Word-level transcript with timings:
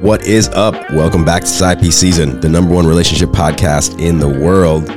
What 0.00 0.22
is 0.22 0.48
up? 0.50 0.74
Welcome 0.92 1.24
back 1.24 1.42
to 1.42 1.48
SIP 1.48 1.80
Season, 1.92 2.38
the 2.38 2.48
number 2.48 2.72
one 2.72 2.86
relationship 2.86 3.30
podcast 3.30 4.00
in 4.00 4.20
the 4.20 4.28
world, 4.28 4.88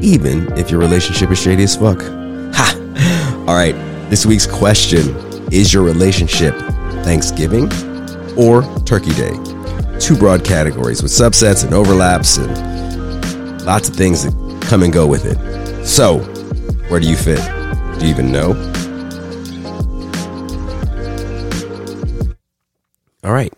even 0.00 0.56
if 0.56 0.70
your 0.70 0.78
relationship 0.78 1.32
is 1.32 1.42
shady 1.42 1.64
as 1.64 1.74
fuck. 1.74 2.00
Ha! 2.00 3.44
All 3.48 3.56
right, 3.56 3.74
this 4.10 4.24
week's 4.24 4.46
question 4.46 5.16
is 5.52 5.74
your 5.74 5.82
relationship 5.82 6.54
Thanksgiving 7.02 7.64
or 8.36 8.62
Turkey 8.84 9.12
Day? 9.14 9.36
Two 9.98 10.16
broad 10.16 10.44
categories 10.44 11.02
with 11.02 11.10
subsets 11.10 11.64
and 11.64 11.74
overlaps 11.74 12.36
and 12.36 13.60
lots 13.64 13.88
of 13.88 13.96
things 13.96 14.22
that 14.22 14.62
come 14.68 14.84
and 14.84 14.92
go 14.92 15.04
with 15.04 15.24
it. 15.24 15.84
So, 15.84 16.20
where 16.88 17.00
do 17.00 17.08
you 17.08 17.16
fit? 17.16 17.44
Do 17.98 18.06
you 18.06 18.10
even 18.12 18.30
know? 18.30 18.50
All 23.24 23.32
right. 23.32 23.52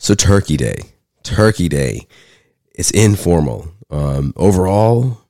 So 0.00 0.14
Turkey 0.14 0.56
Day, 0.56 0.78
Turkey 1.22 1.68
Day, 1.68 2.06
it's 2.74 2.90
informal. 2.90 3.68
Um, 3.90 4.32
overall, 4.34 5.20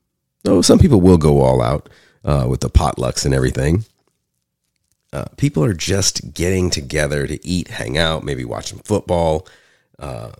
though, 0.45 0.63
some 0.63 0.79
people 0.79 1.01
will 1.01 1.19
go 1.19 1.41
all 1.41 1.61
out 1.61 1.89
uh, 2.25 2.47
with 2.49 2.61
the 2.61 2.71
potlucks 2.71 3.25
and 3.25 3.35
everything. 3.35 3.85
Uh, 5.13 5.25
people 5.37 5.65
are 5.65 5.75
just 5.75 6.35
getting 6.35 6.71
together 6.71 7.27
to 7.27 7.45
eat, 7.45 7.67
hang 7.67 7.99
out, 7.99 8.23
maybe 8.23 8.45
watch 8.45 8.69
some 8.69 8.79
football. 8.79 9.45
Uh, 9.99 10.31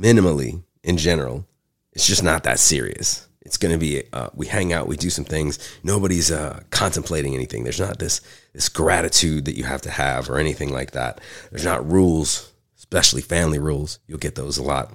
minimally, 0.00 0.62
in 0.82 0.96
general, 0.96 1.46
it's 1.92 2.06
just 2.06 2.22
not 2.22 2.44
that 2.44 2.58
serious. 2.58 3.27
It's 3.42 3.56
going 3.56 3.72
to 3.72 3.78
be 3.78 4.02
uh, 4.12 4.28
we 4.34 4.46
hang 4.46 4.72
out, 4.72 4.88
we 4.88 4.96
do 4.96 5.10
some 5.10 5.24
things. 5.24 5.58
Nobody's 5.82 6.30
uh, 6.30 6.62
contemplating 6.70 7.34
anything. 7.34 7.64
There's 7.64 7.80
not 7.80 7.98
this 7.98 8.20
this 8.52 8.68
gratitude 8.68 9.44
that 9.46 9.56
you 9.56 9.64
have 9.64 9.82
to 9.82 9.90
have 9.90 10.28
or 10.28 10.38
anything 10.38 10.72
like 10.72 10.90
that. 10.92 11.20
There's 11.50 11.64
not 11.64 11.88
rules, 11.90 12.52
especially 12.76 13.22
family 13.22 13.58
rules. 13.58 14.00
You'll 14.06 14.18
get 14.18 14.34
those 14.34 14.58
a 14.58 14.62
lot. 14.62 14.92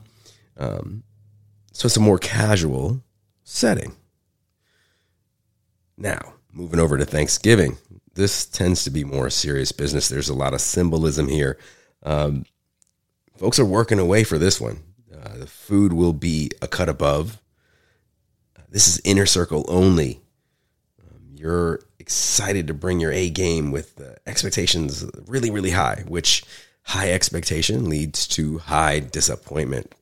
Um, 0.58 1.04
so 1.72 1.88
it's 1.88 1.98
a 1.98 2.02
more 2.02 2.20
casual 2.20 3.02
setting. 3.44 3.96
Now, 5.98 6.34
moving 6.52 6.80
over 6.80 6.98
to 6.98 7.06
Thanksgiving, 7.06 7.78
this 8.14 8.46
tends 8.46 8.84
to 8.84 8.90
be 8.90 9.04
more 9.04 9.30
serious 9.30 9.72
business. 9.72 10.10
There's 10.10 10.30
a 10.30 10.36
lot 10.36 10.54
of 10.54 10.62
symbolism 10.62 11.28
here. 11.28 11.58
Um, 12.04 12.46
folks 13.38 13.60
are 13.60 13.66
working 13.66 14.00
away 14.00 14.24
for 14.24 14.38
this 14.38 14.62
one. 14.62 14.84
Uh, 15.12 15.38
the 15.38 15.48
food 15.48 15.94
will 15.94 16.14
be 16.14 16.52
a 16.62 16.68
cut 16.68 16.90
above 16.90 17.42
this 18.74 18.88
is 18.88 19.00
inner 19.06 19.28
circle 19.28 19.64
only. 19.68 20.20
Um, 21.00 21.22
you're 21.36 21.80
excited 22.00 22.66
to 22.68 22.74
bring 22.74 23.00
your 23.00 23.12
A 23.12 23.30
game 23.30 23.72
with 23.72 24.02
expectations 24.26 25.06
really, 25.28 25.52
really 25.52 25.70
high, 25.70 26.04
which 26.08 26.44
high 26.82 27.12
expectation 27.12 27.88
leads 27.88 28.28
to 28.30 28.58
high 28.58 29.00
disappointment. 29.00 29.94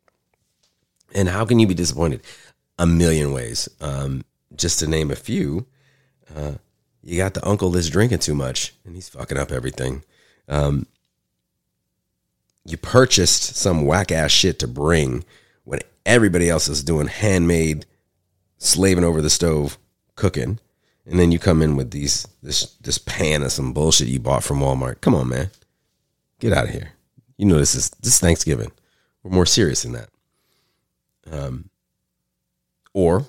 And 1.14 1.28
how 1.28 1.44
can 1.44 1.60
you 1.60 1.68
be 1.68 1.74
disappointed? 1.74 2.22
A 2.80 2.86
million 2.88 3.34
ways. 3.34 3.68
Um, 3.82 4.24
just 4.56 4.80
to 4.80 4.88
name 4.88 5.12
a 5.12 5.18
few, 5.18 5.66
uh, 6.34 6.54
you 7.04 7.18
got 7.18 7.34
the 7.34 7.46
uncle 7.46 7.72
that's 7.72 7.90
drinking 7.90 8.20
too 8.20 8.36
much 8.36 8.74
and 8.86 8.96
he's 8.96 9.10
fucking 9.10 9.38
up 9.38 9.52
everything. 9.52 10.04
Um, 10.48 10.86
you 12.64 12.78
purchased 12.78 13.58
some 13.58 13.86
whack 13.86 14.14
ass 14.14 14.32
shit 14.32 14.60
to 14.60 14.68
bring 14.68 15.26
when 15.66 15.82
everybody 16.06 16.50
else 16.50 16.70
is 16.70 16.84
doing 16.84 17.08
handmade 17.08 17.86
slaving 18.62 19.04
over 19.04 19.22
the 19.22 19.30
stove 19.30 19.78
cooking, 20.16 20.60
and 21.06 21.20
then 21.20 21.32
you 21.32 21.40
come 21.40 21.62
in 21.62 21.76
with 21.76 21.92
these 21.92 22.28
this 22.44 22.76
this 22.76 23.00
pan 23.00 23.42
of 23.42 23.52
some 23.52 23.74
bullshit 23.74 24.08
you 24.08 24.20
bought 24.20 24.44
from 24.44 24.60
Walmart. 24.60 25.02
Come 25.02 25.16
on, 25.16 25.28
man, 25.30 25.50
get 26.40 26.54
out 26.54 26.66
of 26.66 26.70
here. 26.70 26.92
You 27.38 27.48
know 27.48 27.58
this 27.58 27.76
is 27.76 27.90
this 28.02 28.14
is 28.14 28.20
Thanksgiving. 28.20 28.72
We're 29.24 29.32
more 29.32 29.46
serious 29.48 29.84
than 29.84 29.94
that. 29.94 30.10
Um, 31.32 31.70
or 32.94 33.26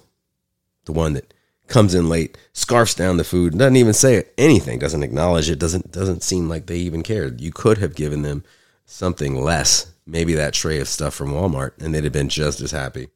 the 0.84 0.92
one 0.92 1.14
that 1.14 1.32
comes 1.66 1.94
in 1.94 2.08
late, 2.08 2.36
scarfs 2.52 2.94
down 2.94 3.16
the 3.16 3.24
food, 3.24 3.56
doesn't 3.56 3.76
even 3.76 3.94
say 3.94 4.24
anything, 4.36 4.78
doesn't 4.78 5.02
acknowledge 5.02 5.48
it, 5.48 5.58
doesn't 5.58 5.90
doesn't 5.90 6.22
seem 6.22 6.48
like 6.48 6.66
they 6.66 6.76
even 6.76 7.02
cared. 7.02 7.40
You 7.40 7.52
could 7.52 7.78
have 7.78 7.94
given 7.94 8.20
them 8.22 8.44
something 8.84 9.40
less, 9.40 9.92
maybe 10.06 10.34
that 10.34 10.52
tray 10.52 10.78
of 10.78 10.88
stuff 10.88 11.14
from 11.14 11.32
Walmart, 11.32 11.72
and 11.82 11.94
they'd 11.94 12.04
have 12.04 12.12
been 12.12 12.28
just 12.28 12.60
as 12.60 12.72
happy. 12.72 13.08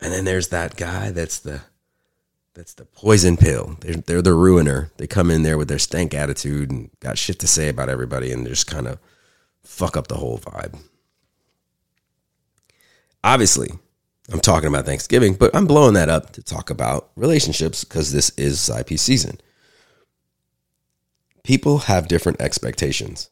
And 0.00 0.12
then 0.12 0.24
there's 0.24 0.48
that 0.48 0.76
guy 0.76 1.10
that's 1.10 1.38
the 1.38 1.62
that's 2.54 2.74
the 2.74 2.86
poison 2.86 3.36
pill. 3.36 3.76
They're, 3.80 3.94
they're 3.94 4.22
the 4.22 4.34
ruiner. 4.34 4.90
They 4.96 5.06
come 5.06 5.30
in 5.30 5.42
there 5.42 5.56
with 5.56 5.68
their 5.68 5.78
stank 5.78 6.12
attitude 6.12 6.72
and 6.72 6.90
got 6.98 7.16
shit 7.16 7.38
to 7.38 7.46
say 7.46 7.68
about 7.68 7.88
everybody 7.88 8.32
and 8.32 8.44
just 8.46 8.66
kind 8.66 8.88
of 8.88 8.98
fuck 9.62 9.96
up 9.96 10.08
the 10.08 10.16
whole 10.16 10.38
vibe. 10.38 10.76
Obviously, 13.22 13.70
I'm 14.32 14.40
talking 14.40 14.68
about 14.68 14.86
Thanksgiving, 14.86 15.34
but 15.34 15.54
I'm 15.54 15.66
blowing 15.66 15.94
that 15.94 16.08
up 16.08 16.32
to 16.32 16.42
talk 16.42 16.68
about 16.68 17.10
relationships 17.14 17.84
because 17.84 18.12
this 18.12 18.30
is 18.30 18.68
IP 18.68 18.98
season. 18.98 19.40
People 21.44 21.78
have 21.78 22.08
different 22.08 22.40
expectations. 22.40 23.30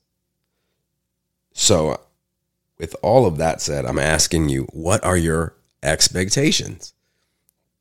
So, 1.52 2.00
with 2.78 2.94
all 3.02 3.26
of 3.26 3.38
that 3.38 3.60
said, 3.60 3.84
I'm 3.86 3.98
asking 3.98 4.50
you, 4.50 4.64
what 4.72 5.02
are 5.04 5.16
your 5.16 5.56
expectations. 5.86 6.92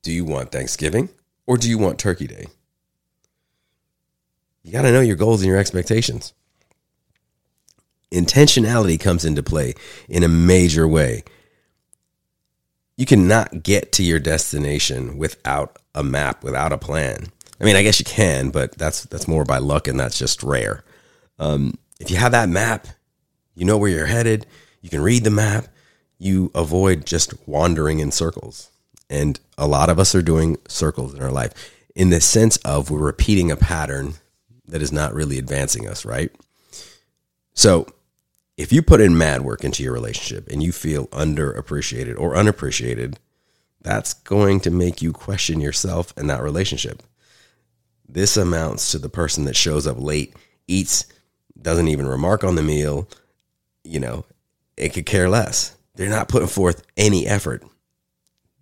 Do 0.03 0.11
you 0.11 0.23
want 0.23 0.51
Thanksgiving 0.51 1.09
or 1.47 1.57
do 1.57 1.69
you 1.69 1.77
want 1.77 1.99
Turkey 1.99 2.27
Day? 2.27 2.45
You 4.63 4.71
got 4.71 4.83
to 4.83 4.91
know 4.91 5.01
your 5.01 5.16
goals 5.16 5.41
and 5.41 5.49
your 5.49 5.57
expectations. 5.57 6.33
Intentionality 8.11 8.99
comes 8.99 9.25
into 9.25 9.43
play 9.43 9.73
in 10.07 10.23
a 10.23 10.27
major 10.27 10.88
way. 10.88 11.23
You 12.97 13.05
cannot 13.05 13.63
get 13.63 13.91
to 13.93 14.03
your 14.03 14.19
destination 14.19 15.17
without 15.17 15.77
a 15.93 16.03
map, 16.03 16.43
without 16.43 16.72
a 16.72 16.77
plan. 16.77 17.27
I 17.59 17.63
mean, 17.63 17.75
I 17.75 17.83
guess 17.83 17.99
you 17.99 18.05
can, 18.05 18.51
but 18.51 18.77
that's 18.77 19.03
that's 19.05 19.27
more 19.27 19.43
by 19.43 19.57
luck, 19.57 19.87
and 19.87 19.99
that's 19.99 20.17
just 20.17 20.43
rare. 20.43 20.83
Um, 21.39 21.77
if 21.99 22.09
you 22.09 22.17
have 22.17 22.31
that 22.31 22.49
map, 22.49 22.87
you 23.53 23.66
know 23.66 23.77
where 23.77 23.89
you're 23.89 24.05
headed. 24.05 24.45
You 24.81 24.89
can 24.89 25.01
read 25.01 25.23
the 25.23 25.31
map 25.31 25.67
you 26.17 26.51
avoid 26.55 27.05
just 27.05 27.33
wandering 27.47 27.99
in 27.99 28.11
circles. 28.11 28.71
And 29.09 29.39
a 29.57 29.67
lot 29.67 29.89
of 29.89 29.99
us 29.99 30.15
are 30.15 30.21
doing 30.21 30.57
circles 30.67 31.13
in 31.13 31.21
our 31.21 31.31
life 31.31 31.53
in 31.95 32.09
the 32.09 32.21
sense 32.21 32.57
of 32.57 32.89
we're 32.89 32.99
repeating 32.99 33.51
a 33.51 33.55
pattern 33.55 34.15
that 34.67 34.81
is 34.81 34.91
not 34.91 35.13
really 35.13 35.37
advancing 35.37 35.87
us, 35.87 36.05
right? 36.05 36.31
So 37.53 37.87
if 38.57 38.73
you 38.73 38.81
put 38.81 39.01
in 39.01 39.17
mad 39.17 39.41
work 39.41 39.63
into 39.63 39.83
your 39.83 39.93
relationship 39.93 40.49
and 40.51 40.63
you 40.63 40.71
feel 40.71 41.07
underappreciated 41.07 42.19
or 42.19 42.35
unappreciated, 42.35 43.19
that's 43.81 44.13
going 44.13 44.59
to 44.61 44.71
make 44.71 45.01
you 45.01 45.13
question 45.13 45.61
yourself 45.61 46.13
and 46.17 46.29
that 46.29 46.41
relationship. 46.41 47.03
This 48.07 48.37
amounts 48.37 48.91
to 48.91 48.99
the 48.99 49.09
person 49.09 49.45
that 49.45 49.55
shows 49.55 49.85
up 49.85 49.99
late, 49.99 50.35
eats, 50.67 51.05
doesn't 51.61 51.87
even 51.87 52.07
remark 52.07 52.43
on 52.43 52.55
the 52.55 52.63
meal, 52.63 53.07
you 53.83 53.99
know, 53.99 54.25
it 54.77 54.89
could 54.89 55.05
care 55.05 55.29
less. 55.29 55.74
They're 55.95 56.09
not 56.09 56.28
putting 56.28 56.47
forth 56.47 56.83
any 56.97 57.25
effort. 57.28 57.63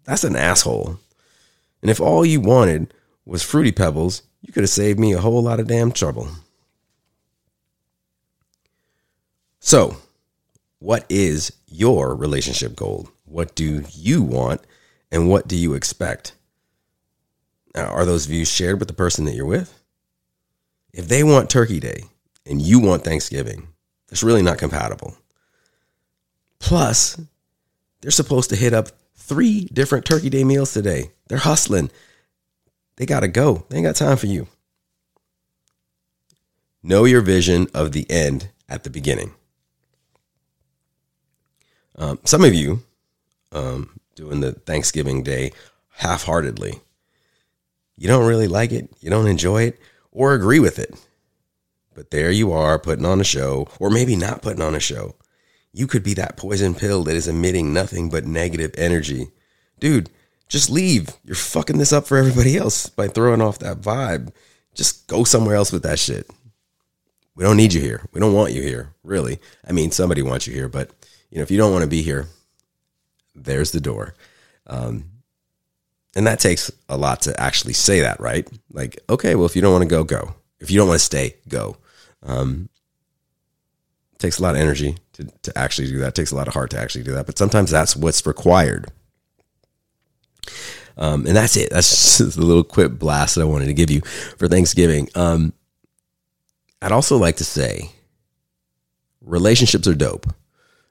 That's 0.06 0.24
an 0.24 0.36
asshole. 0.36 1.00
And 1.82 1.90
if 1.90 2.00
all 2.00 2.26
you 2.26 2.40
wanted 2.40 2.94
was 3.26 3.44
Fruity 3.44 3.72
Pebbles, 3.72 4.24
you 4.42 4.54
could 4.54 4.64
have 4.64 4.70
saved 4.70 5.00
me 5.00 5.14
a 5.14 5.22
whole 5.22 5.42
lot 5.42 5.60
of 5.60 5.68
damn 5.68 5.92
trouble. 5.92 6.30
So, 9.60 9.98
what 10.80 11.06
is 11.10 11.54
your 11.68 12.16
relationship 12.16 12.76
goal? 12.76 13.10
What 13.26 13.56
do 13.56 13.84
you 13.94 14.22
want 14.22 14.62
and 15.12 15.30
what 15.30 15.48
do 15.48 15.56
you 15.56 15.74
expect? 15.74 16.36
Now, 17.74 17.88
are 17.88 18.06
those 18.06 18.26
views 18.26 18.52
shared 18.52 18.80
with 18.80 18.90
the 18.90 18.94
person 18.94 19.26
that 19.26 19.36
you're 19.36 19.46
with? 19.46 19.82
If 20.94 21.08
they 21.08 21.24
want 21.24 21.50
Turkey 21.50 21.80
Day 21.80 22.04
and 22.46 22.62
you 22.62 22.80
want 22.80 23.04
Thanksgiving, 23.04 23.70
it's 24.12 24.24
really 24.24 24.44
not 24.44 24.58
compatible. 24.58 25.16
Plus, 26.60 27.20
they're 28.04 28.12
supposed 28.12 28.50
to 28.50 28.58
hit 28.58 28.74
up 28.74 28.90
three 29.16 29.70
different 29.72 30.04
Turkey 30.04 30.30
Day 30.30 30.44
meals 30.44 30.74
today. 30.74 31.12
They're 31.30 31.38
hustling. 31.38 31.90
They 32.98 33.06
got 33.06 33.22
to 33.22 33.30
go. 33.30 33.66
They 33.70 33.78
ain't 33.78 33.86
got 33.86 33.96
time 33.96 34.18
for 34.18 34.28
you. 34.28 34.48
Know 36.84 37.06
your 37.06 37.22
vision 37.22 37.68
of 37.74 37.94
the 37.94 38.06
end 38.12 38.50
at 38.68 38.84
the 38.84 38.90
beginning. 38.90 39.34
Um, 41.96 42.20
some 42.26 42.44
of 42.44 42.54
you 42.54 42.84
um, 43.54 43.98
doing 44.16 44.42
the 44.42 44.52
Thanksgiving 44.52 45.24
Day 45.24 45.54
half 45.92 46.26
heartedly. 46.26 46.82
You 47.96 48.10
don't 48.10 48.28
really 48.28 48.50
like 48.50 48.74
it, 48.74 48.90
you 49.00 49.10
don't 49.10 49.28
enjoy 49.28 49.64
it, 49.64 49.80
or 50.12 50.34
agree 50.34 50.60
with 50.60 50.78
it. 50.78 50.94
But 51.96 52.12
there 52.12 52.32
you 52.32 52.52
are 52.52 52.78
putting 52.78 53.06
on 53.06 53.22
a 53.22 53.24
show, 53.24 53.70
or 53.80 53.90
maybe 53.90 54.18
not 54.18 54.42
putting 54.42 54.62
on 54.62 54.76
a 54.76 54.80
show 54.82 55.16
you 55.74 55.88
could 55.88 56.04
be 56.04 56.14
that 56.14 56.38
poison 56.38 56.76
pill 56.76 57.04
that 57.04 57.16
is 57.16 57.28
emitting 57.28 57.74
nothing 57.74 58.10
but 58.10 58.26
negative 58.26 58.72
energy. 58.78 59.32
Dude, 59.80 60.10
just 60.48 60.70
leave. 60.70 61.10
You're 61.26 61.36
fucking 61.36 61.80
this 61.80 61.92
up 61.92 62.06
for 62.06 62.18
everybody 62.18 62.56
else 62.56 62.88
by 62.88 63.08
throwing 63.08 63.42
off 63.42 63.60
that 63.60 63.82
vibe. 63.82 64.32
Just 64.76 65.08
go 65.08 65.24
somewhere 65.24 65.56
else 65.56 65.72
with 65.72 65.84
that 65.84 66.00
shit. 66.00 66.30
we 67.36 67.44
don't 67.44 67.58
need 67.58 67.74
you 67.74 67.82
here. 67.82 68.08
We 68.12 68.20
don't 68.20 68.34
want 68.34 68.54
you 68.54 68.62
here, 68.62 68.94
really. 69.04 69.40
I 69.68 69.72
mean, 69.72 69.90
somebody 69.92 70.22
wants 70.22 70.46
you 70.46 70.54
here, 70.54 70.70
but 70.70 70.92
you 71.32 71.38
know, 71.38 71.44
if 71.44 71.50
you 71.50 71.58
don't 71.58 71.72
want 71.72 71.84
to 71.84 71.90
be 71.90 72.04
here, 72.04 72.28
there's 73.34 73.72
the 73.72 73.82
door. 73.82 74.14
Um, 74.68 75.06
and 76.16 76.28
that 76.28 76.40
takes 76.40 76.72
a 76.88 76.98
lot 76.98 77.24
to 77.24 77.40
actually 77.40 77.74
say 77.74 78.02
that, 78.02 78.20
right? 78.20 78.48
Like, 78.72 79.00
okay, 79.10 79.34
well, 79.34 79.48
if 79.48 79.56
you 79.56 79.62
don't 79.64 79.72
want 79.72 79.84
to 79.84 79.90
go, 79.90 80.04
go. 80.04 80.36
If 80.60 80.70
you 80.70 80.78
don't 80.78 80.88
want 80.88 81.00
to 81.00 81.06
stay, 81.06 81.38
go. 81.48 81.78
Um, 82.22 82.70
takes 84.24 84.40
a 84.40 84.42
lot 84.42 84.56
of 84.56 84.62
energy 84.62 84.96
to, 85.14 85.26
to 85.44 85.58
actually 85.58 85.90
do 85.90 86.00
that. 86.00 86.10
It 86.10 86.16
takes 86.16 86.32
a 86.32 86.36
lot 86.36 86.48
of 86.48 86.54
heart 86.54 86.72
to 86.72 86.80
actually 86.80 87.04
do 87.04 87.12
that. 87.12 87.26
But 87.26 87.38
sometimes 87.38 87.70
that's 87.70 87.96
what's 87.96 88.26
required. 88.26 88.90
Um, 90.98 91.26
and 91.28 91.36
that's 91.36 91.58
it. 91.58 91.70
That's 91.70 92.18
just 92.18 92.38
a 92.38 92.42
little 92.42 92.64
quick 92.64 92.98
blast 92.98 93.36
that 93.36 93.42
I 93.42 93.46
wanted 93.46 93.66
to 93.66 93.74
give 93.74 93.92
you 93.92 94.02
for 94.02 94.48
Thanksgiving. 94.48 95.10
Um, 95.14 95.54
I'd 96.82 96.94
also 96.94 97.18
like 97.18 97.36
to 97.38 97.44
say 97.44 97.92
relationships 99.22 99.88
are 99.88 99.94
dope. 99.94 100.28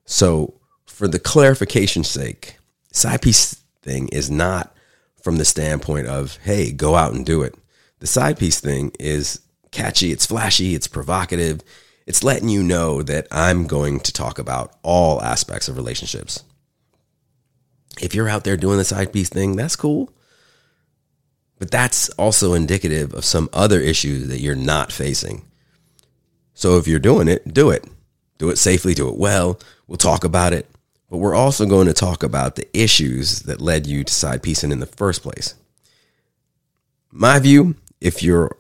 So, 0.05 0.61
for 0.87 1.09
the 1.09 1.19
clarification's 1.19 2.09
sake, 2.09 2.59
side 2.93 3.23
piece 3.23 3.63
thing 3.83 4.09
is 4.09 4.31
not 4.31 4.77
from 5.23 5.37
the 5.37 5.45
standpoint 5.45 6.07
of, 6.07 6.37
hey, 6.43 6.71
go 6.71 6.97
out 6.97 7.15
and 7.15 7.25
do 7.25 7.43
it. 7.43 7.55
The 8.01 8.07
side 8.07 8.39
piece 8.39 8.61
thing 8.61 8.93
is 9.01 9.41
catchy, 9.71 10.13
it's 10.13 10.27
flashy, 10.27 10.75
it's 10.75 10.89
provocative. 10.89 11.63
It's 12.13 12.23
letting 12.23 12.51
you 12.51 12.63
know 12.63 13.03
that 13.05 13.27
I'm 13.31 13.67
going 13.67 13.99
to 14.01 14.13
talk 14.13 14.39
about 14.39 14.77
all 14.83 15.23
aspects 15.23 15.67
of 15.67 15.79
relationships. 15.79 16.45
If 18.03 18.15
you're 18.15 18.29
out 18.29 18.45
there 18.45 18.59
doing 18.59 18.77
the 18.77 18.85
side 18.85 19.15
piece 19.15 19.31
thing, 19.31 19.57
that's 19.57 19.77
cool. 19.77 20.13
But 21.59 21.71
that's 21.71 22.11
also 22.11 22.53
indicative 22.53 23.15
of 23.15 23.25
some 23.25 23.49
other 23.55 23.81
issues 23.81 24.29
that 24.29 24.41
you're 24.41 24.55
not 24.55 24.93
facing. 24.93 25.47
So 26.53 26.77
if 26.77 26.87
you're 26.87 26.99
doing 26.99 27.29
it, 27.29 27.55
do 27.55 27.71
it. 27.71 27.89
Do 28.37 28.51
it 28.51 28.59
safely, 28.59 28.93
do 28.93 29.09
it 29.09 29.17
well. 29.17 29.59
We'll 29.87 29.97
talk 29.97 30.23
about 30.23 30.53
it. 30.53 30.69
But 31.09 31.17
we're 31.17 31.35
also 31.35 31.65
going 31.65 31.87
to 31.87 31.95
talk 31.95 32.23
about 32.23 32.57
the 32.57 32.69
issues 32.79 33.41
that 33.45 33.63
led 33.63 33.87
you 33.87 34.05
to 34.05 34.13
side 34.13 34.43
piecing 34.43 34.71
in 34.71 34.81
the 34.81 34.87
first 34.87 35.23
place. 35.23 35.55
My 37.11 37.39
view, 37.39 37.77
if 38.03 38.23
you're 38.23 38.59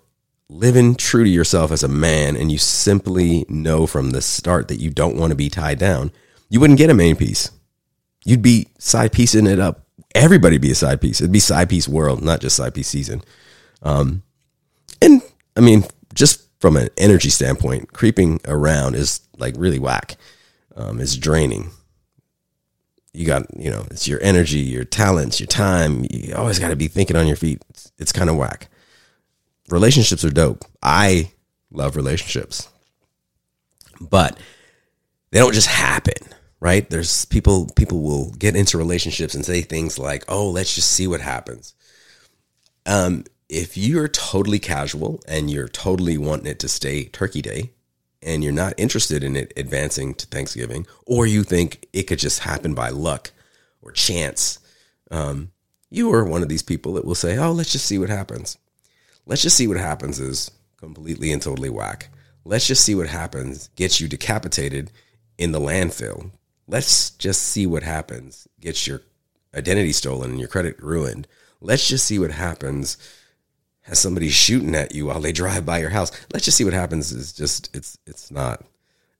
living 0.53 0.95
true 0.95 1.25
to 1.25 1.31
yourself 1.31 1.73
as 1.73 1.83
a 1.83 1.89
man 1.89 2.37
and 2.37 2.53
you 2.53 2.59
simply 2.59 3.45
know 3.49 3.87
from 3.87 4.11
the 4.11 4.23
start 4.23 4.69
that 4.69 4.79
you 4.79 4.91
don't 4.91 5.17
want 5.17 5.31
to 5.31 5.37
be 5.37 5.49
tied 5.49 5.79
down, 5.79 6.13
you 6.49 6.61
wouldn't 6.61 6.79
get 6.79 6.91
a 6.91 6.95
main 6.95 7.17
piece. 7.17 7.51
You'd 8.25 8.43
be 8.43 8.69
side 8.79 9.13
piecing 9.13 9.47
it 9.47 9.59
up. 9.59 9.87
Everybody 10.15 10.59
be 10.59 10.71
a 10.71 10.75
side 10.75 11.01
piece. 11.01 11.21
It'd 11.21 11.33
be 11.33 11.41
side 11.41 11.71
piece 11.71 11.89
world, 11.89 12.23
not 12.23 12.41
just 12.41 12.57
side 12.57 12.75
piece 12.75 12.89
season. 12.89 13.23
Um, 13.83 14.23
and 15.01 15.23
I 15.57 15.61
mean, 15.61 15.85
just 16.15 16.47
from 16.61 16.77
an 16.77 16.89
energy 16.97 17.31
standpoint, 17.31 17.93
creeping 17.93 18.41
around 18.47 18.95
is 18.95 19.21
like 19.39 19.55
really 19.57 19.79
whack. 19.79 20.17
Um, 20.77 21.01
it's 21.01 21.17
draining. 21.17 21.71
You 23.13 23.27
got, 23.27 23.47
you 23.59 23.71
know, 23.71 23.87
it's 23.91 24.07
your 24.07 24.21
energy, 24.23 24.61
your 24.61 24.85
talents, 24.85 25.41
your 25.41 25.47
time. 25.47 26.07
You 26.11 26.35
always 26.35 26.59
got 26.59 26.69
to 26.69 26.77
be 26.77 26.89
thinking 26.89 27.17
on 27.17 27.27
your 27.27 27.37
feet. 27.37 27.63
It's, 27.71 27.93
it's 27.99 28.13
kind 28.13 28.31
of 28.31 28.37
whack. 28.37 28.69
Relationships 29.69 30.25
are 30.25 30.31
dope. 30.31 30.65
I 30.83 31.33
love 31.71 31.97
relationships, 31.97 32.69
but 34.01 34.39
they 35.31 35.39
don't 35.39 35.55
just 35.55 35.69
happen 35.69 36.33
right? 36.63 36.89
There's 36.89 37.25
people 37.25 37.69
people 37.75 38.03
will 38.03 38.31
get 38.31 38.55
into 38.55 38.79
relationships 38.79 39.35
and 39.35 39.45
say 39.45 39.63
things 39.63 39.99
like, 39.99 40.25
"Oh, 40.29 40.49
let's 40.49 40.77
just 40.77 40.93
see 40.93 41.09
what 41.09 41.21
happens." 41.21 41.75
Um, 42.87 43.25
if 43.49 43.77
you're 43.77 44.09
totally 44.09 44.61
casual 44.61 45.21
and 45.27 45.51
you're 45.51 45.69
totally 45.69 46.17
wanting 46.17 46.47
it 46.47 46.61
to 46.61 46.69
stay 46.69 47.07
Turkey 47.07 47.43
Day, 47.43 47.73
and 48.23 48.45
you're 48.45 48.53
not 48.53 48.75
interested 48.77 49.25
in 49.25 49.35
it 49.35 49.53
advancing 49.57 50.15
to 50.15 50.27
Thanksgiving, 50.27 50.87
or 51.05 51.27
you 51.27 51.43
think 51.43 51.89
it 51.93 52.05
could 52.05 52.21
just 52.21 52.41
happen 52.41 52.75
by 52.75 52.91
luck 52.91 53.33
or 53.83 53.91
chance, 53.91 54.61
um, 55.11 55.51
you 55.91 56.13
are 56.13 56.25
one 56.25 56.45
of 56.45 56.49
these 56.49 56.63
people 56.63 56.93
that 56.95 57.05
will 57.05 57.17
say, 57.17 57.37
"Oh, 57.39 57.51
let's 57.51 57.73
just 57.73 57.87
see 57.87 57.99
what 57.99 58.09
happens." 58.09 58.57
Let's 59.27 59.43
just 59.43 59.57
see 59.57 59.69
what 59.69 59.77
happens 59.77 60.19
is 60.19 60.51
completely 60.77 61.33
and 61.33 61.41
totally 61.41 61.71
whack. 61.71 62.09
Let's 62.45 62.67
just 62.67 62.85
see 62.85 62.95
what 62.95 63.09
happens 63.09 63.69
gets 63.77 64.01
you 64.01 64.09
decapitated 64.09 64.91
in 65.39 65.53
the 65.53 65.61
landfill 65.61 66.31
let's 66.67 67.11
just 67.11 67.43
see 67.43 67.67
what 67.67 67.83
happens. 67.83 68.49
gets 68.61 68.87
your 68.87 69.03
identity 69.55 69.93
stolen 69.93 70.31
and 70.31 70.41
your 70.41 70.49
credit 70.49 70.83
ruined. 70.83 71.29
Let's 71.61 71.87
just 71.89 72.07
see 72.07 72.19
what 72.19 72.31
happens. 72.31 72.97
Has 73.83 73.99
somebody 73.99 74.31
shooting 74.31 74.75
at 74.75 74.95
you 74.95 75.07
while 75.07 75.21
they 75.21 75.33
drive 75.33 75.67
by 75.67 75.79
your 75.79 75.91
house? 75.91 76.11
Let's 76.33 76.45
just 76.45 76.57
see 76.57 76.65
what 76.65 76.73
happens. 76.73 77.13
Is 77.13 77.33
just 77.33 77.75
it's 77.77 77.99
it's 78.07 78.31
not. 78.31 78.65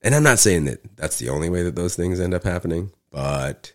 And 0.03 0.15
I'm 0.15 0.23
not 0.23 0.39
saying 0.39 0.65
that 0.65 0.97
that's 0.97 1.19
the 1.19 1.29
only 1.29 1.51
way 1.51 1.63
that 1.63 1.77
those 1.77 1.95
things 1.95 2.19
end 2.19 2.35
up 2.35 2.45
happening, 2.45 2.91
but 3.11 3.73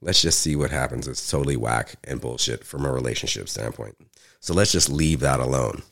let's 0.00 0.22
just 0.22 0.40
see 0.40 0.56
what 0.56 0.70
happens. 0.70 1.08
It's 1.08 1.30
totally 1.30 1.56
whack 1.56 1.96
and 2.04 2.20
bullshit 2.20 2.64
from 2.64 2.84
a 2.84 2.92
relationship 2.92 3.48
standpoint. 3.48 3.96
So 4.40 4.54
let's 4.54 4.72
just 4.72 4.88
leave 4.88 5.20
that 5.20 5.40
alone. 5.40 5.82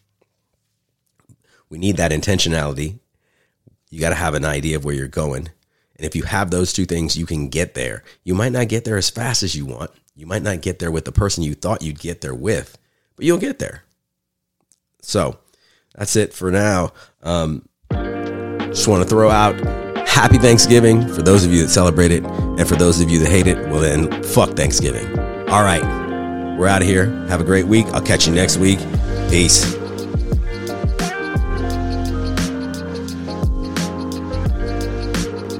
We 1.68 1.78
need 1.78 1.96
that 1.96 2.12
intentionality. 2.12 3.00
You 3.90 4.00
got 4.00 4.10
to 4.10 4.14
have 4.14 4.34
an 4.34 4.44
idea 4.44 4.76
of 4.76 4.84
where 4.84 4.94
you're 4.94 5.08
going. 5.08 5.48
And 5.96 6.06
if 6.06 6.14
you 6.14 6.24
have 6.24 6.50
those 6.50 6.72
two 6.72 6.84
things, 6.84 7.16
you 7.16 7.26
can 7.26 7.48
get 7.48 7.74
there. 7.74 8.04
You 8.22 8.34
might 8.34 8.52
not 8.52 8.68
get 8.68 8.84
there 8.84 8.96
as 8.96 9.10
fast 9.10 9.42
as 9.42 9.54
you 9.56 9.66
want. 9.66 9.90
You 10.14 10.26
might 10.26 10.42
not 10.42 10.60
get 10.60 10.78
there 10.78 10.90
with 10.90 11.04
the 11.04 11.12
person 11.12 11.42
you 11.42 11.54
thought 11.54 11.82
you'd 11.82 11.98
get 11.98 12.20
there 12.20 12.34
with, 12.34 12.78
but 13.16 13.24
you'll 13.24 13.38
get 13.38 13.58
there. 13.58 13.82
So 15.02 15.38
that's 15.94 16.16
it 16.16 16.32
for 16.32 16.50
now. 16.50 16.92
Um, 17.22 17.68
just 17.90 18.88
want 18.88 19.02
to 19.02 19.08
throw 19.08 19.30
out 19.30 19.54
happy 20.16 20.38
Thanksgiving 20.38 21.06
for 21.12 21.20
those 21.20 21.44
of 21.44 21.52
you 21.52 21.60
that 21.60 21.68
celebrate 21.68 22.10
it. 22.10 22.24
And 22.24 22.66
for 22.66 22.74
those 22.74 23.02
of 23.02 23.10
you 23.10 23.18
that 23.18 23.28
hate 23.28 23.46
it, 23.46 23.58
well, 23.68 23.80
then 23.80 24.22
fuck 24.22 24.48
Thanksgiving. 24.56 25.06
All 25.50 25.62
right. 25.62 25.84
We're 26.58 26.68
out 26.68 26.80
of 26.80 26.88
here. 26.88 27.10
Have 27.28 27.42
a 27.42 27.44
great 27.44 27.66
week. 27.66 27.84
I'll 27.88 28.00
catch 28.00 28.26
you 28.26 28.32
next 28.32 28.56
week. 28.56 28.78
Peace. 29.28 29.76